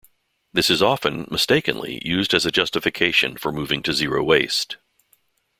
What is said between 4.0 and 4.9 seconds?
Waste.